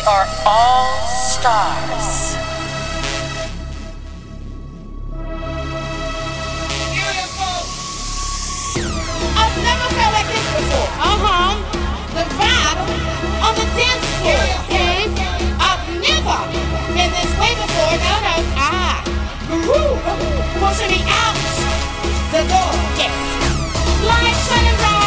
[0.00, 2.32] We are all stars.
[6.88, 7.58] Beautiful.
[9.36, 10.88] I've never felt like this before.
[11.04, 11.52] Uh huh.
[12.16, 12.80] The vibe
[13.44, 14.44] on the dance floor.
[15.68, 16.38] I've never
[16.96, 17.92] been this way before.
[18.00, 18.36] No, no.
[18.56, 19.04] Ah.
[20.64, 21.36] Pushing me out
[22.32, 22.72] the door.
[22.96, 23.20] Yes.
[24.08, 24.99] Lights shining bright.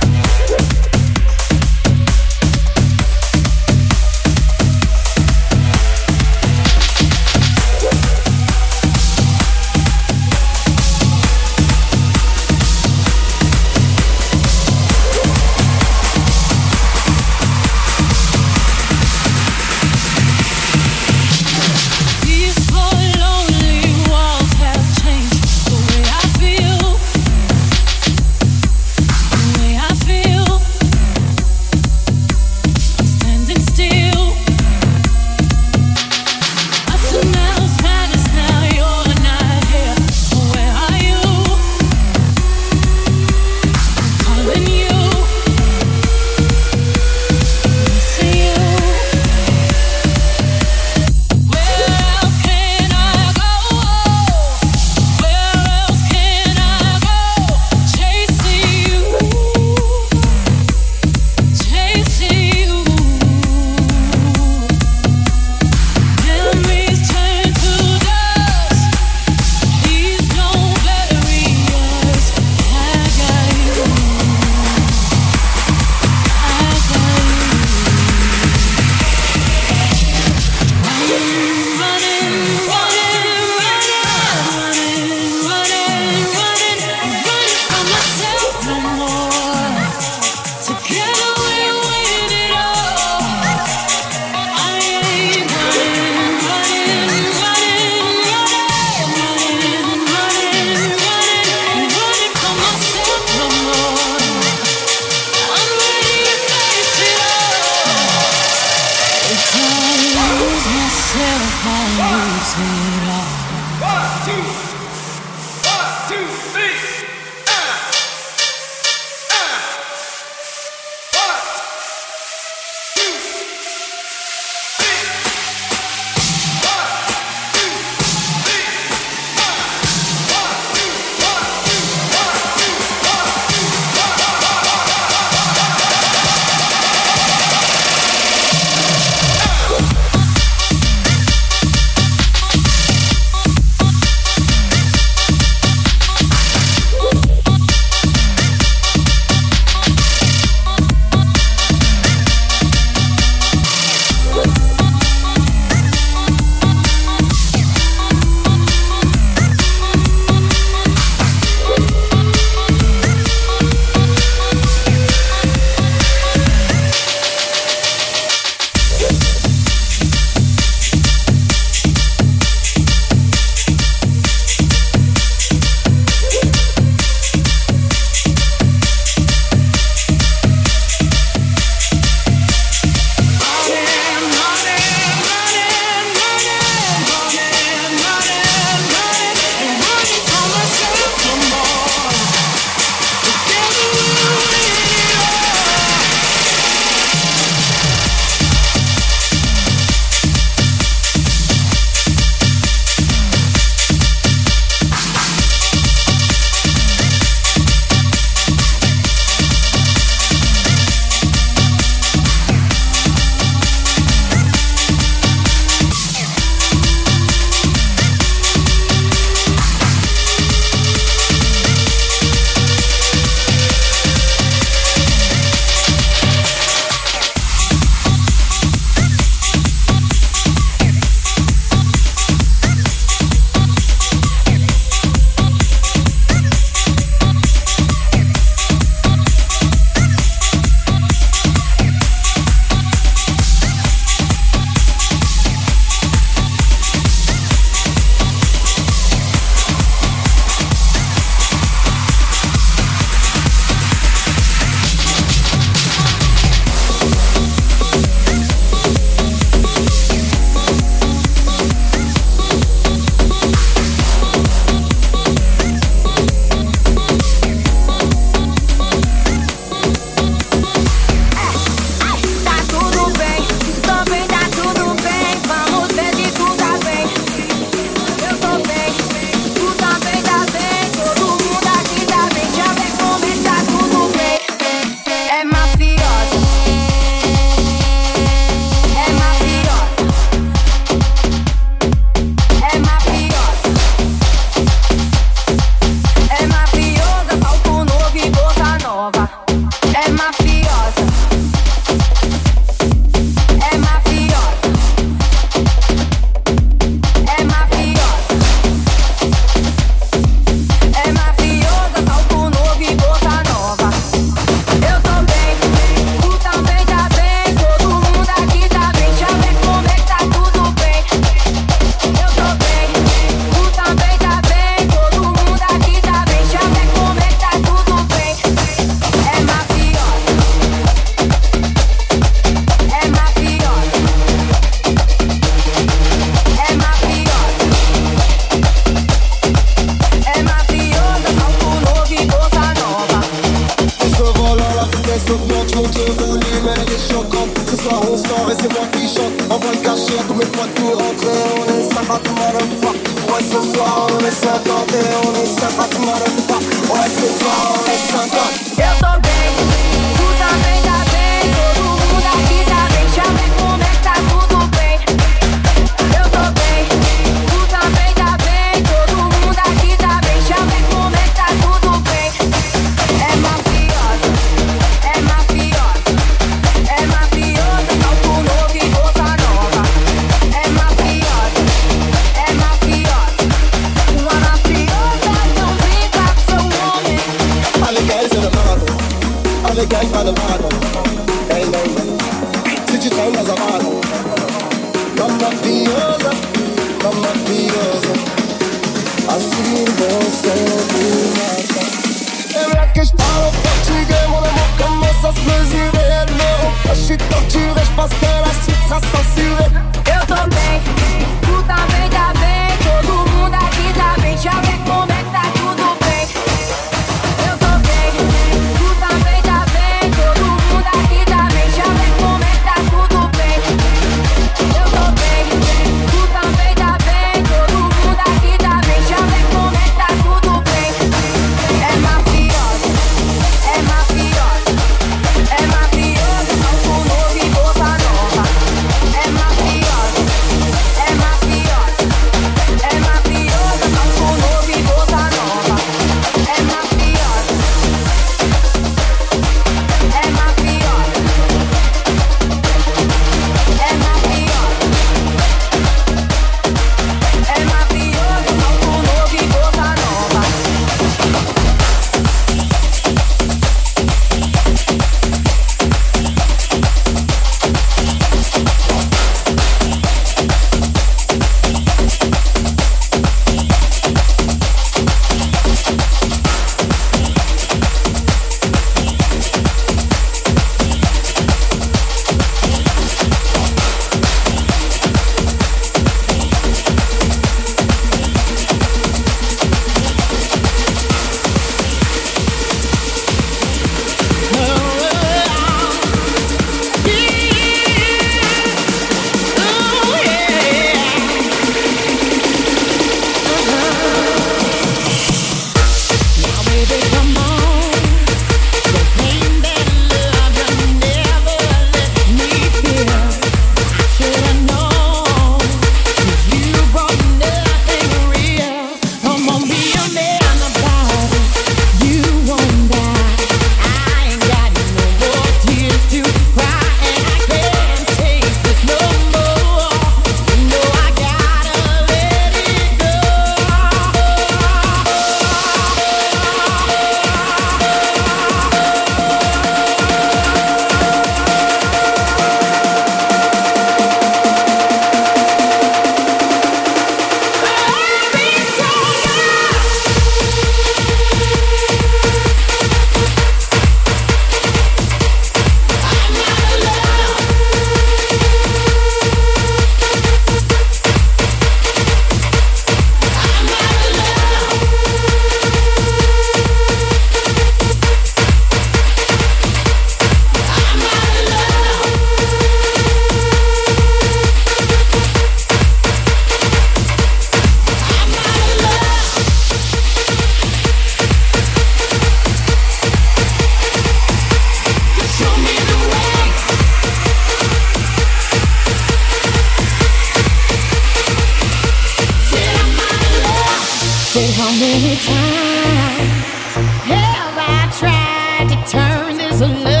[594.31, 600.00] Say how many times have I tried to turn this love?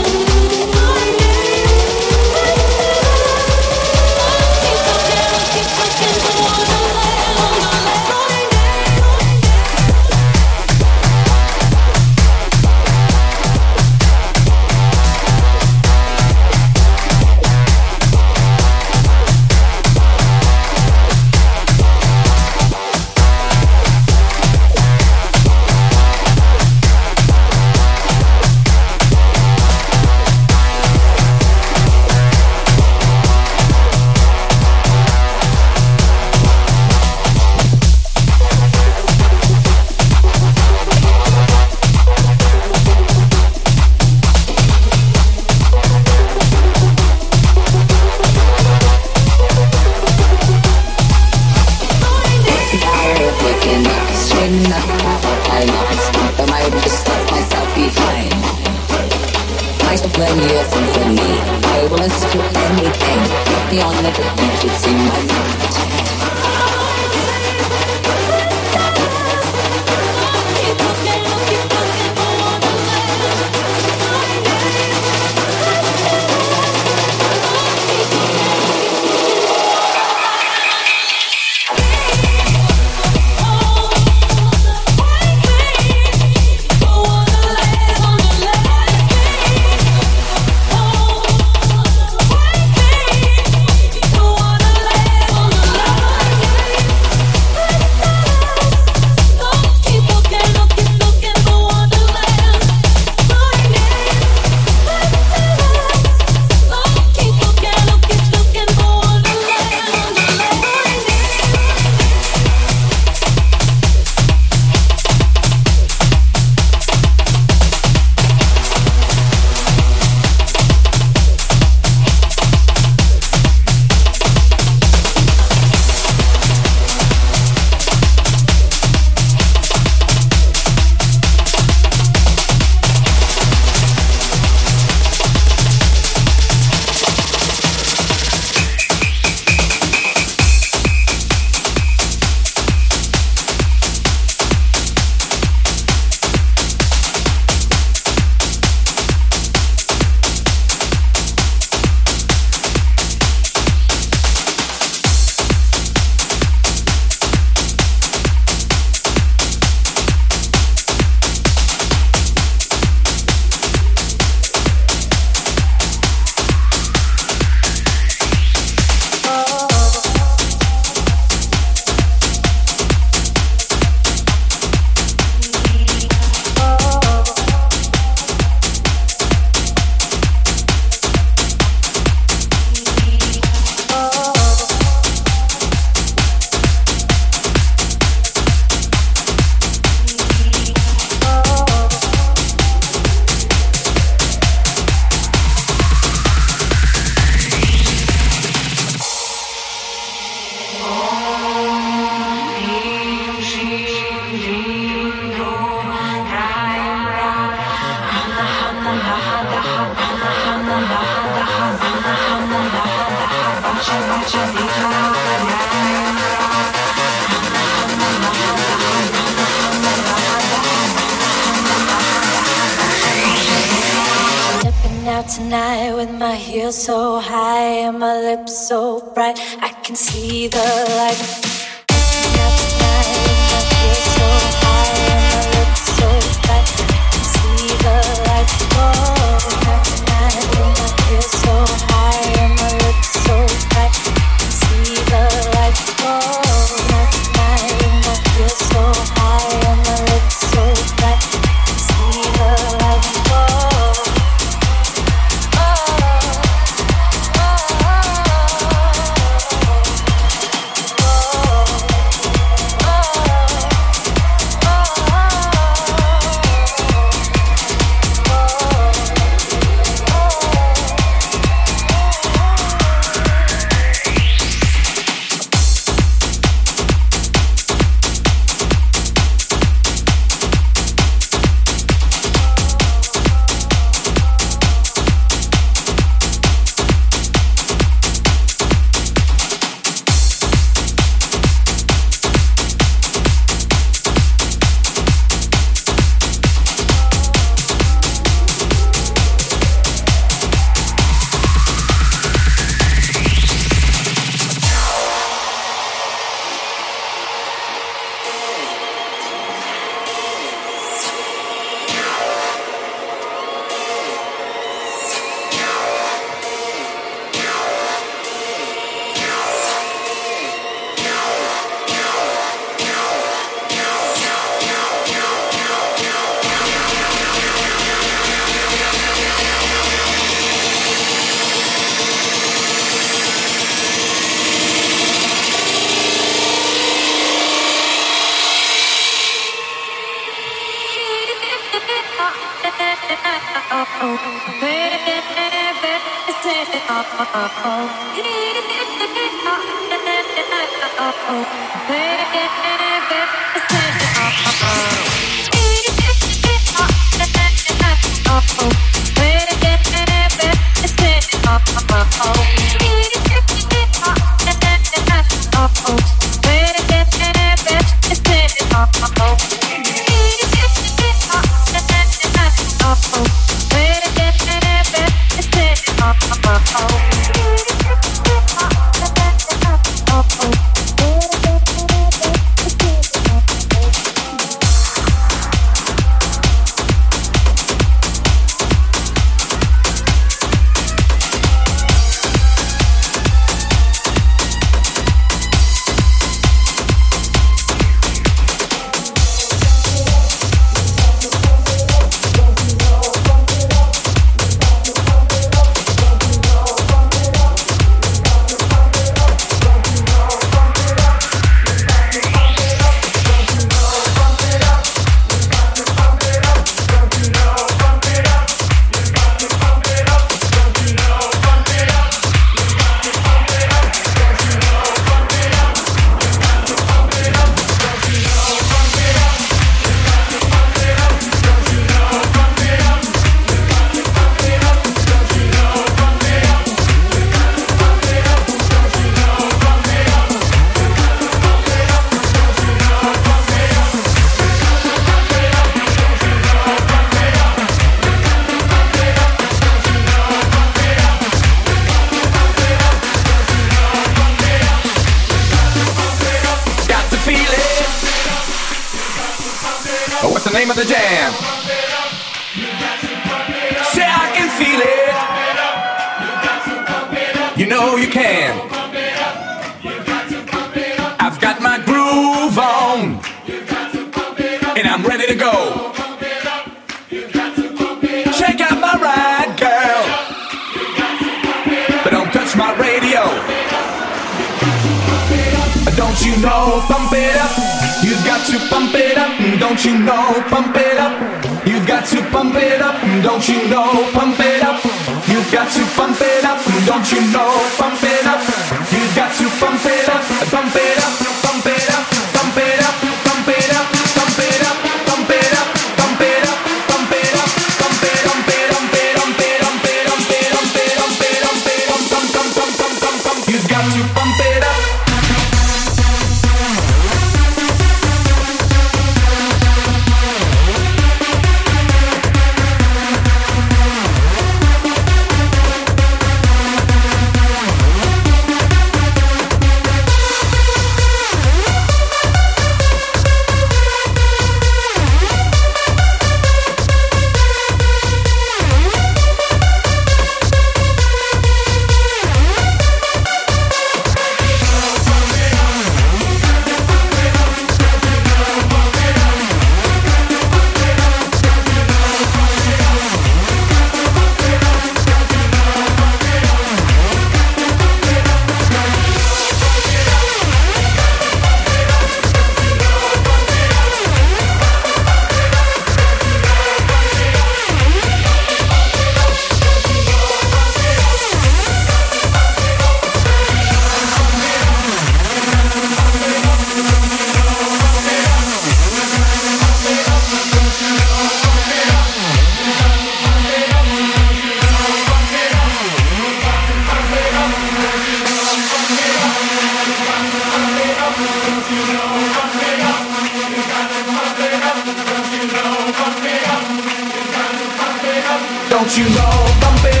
[598.81, 600.00] Don't you know?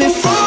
[0.00, 0.39] me fall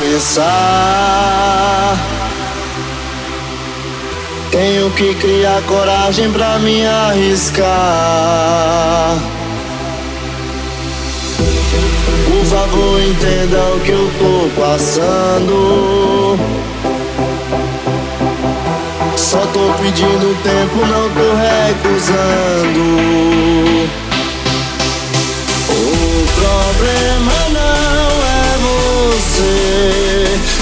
[0.00, 1.96] Pensar.
[4.50, 7.64] Tenho que criar coragem pra me arriscar.
[12.24, 16.38] Por favor, entenda o que eu tô passando.
[19.16, 22.84] Só tô pedindo tempo, não tô recusando.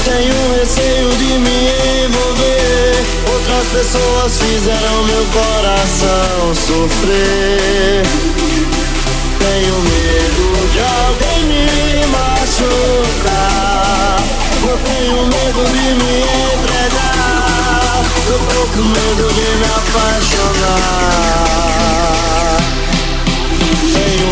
[0.05, 1.59] Tenho receio de me
[2.05, 3.05] envolver.
[3.33, 8.03] Outras pessoas fizeram meu coração sofrer.
[9.39, 13.33] Tenho medo de alguém me machucar.
[14.69, 16.15] Eu tenho medo de me
[16.55, 18.03] entregar.
[18.27, 21.03] Eu tô com medo de me apaixonar.
[23.95, 24.31] Tenho